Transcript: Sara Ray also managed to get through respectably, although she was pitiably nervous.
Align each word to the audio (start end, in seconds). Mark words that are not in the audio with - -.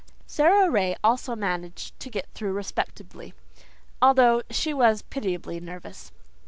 Sara 0.25 0.67
Ray 0.67 0.95
also 1.03 1.35
managed 1.35 1.99
to 1.99 2.09
get 2.09 2.27
through 2.33 2.53
respectably, 2.53 3.35
although 4.01 4.41
she 4.49 4.73
was 4.73 5.03
pitiably 5.03 5.59
nervous. 5.59 6.11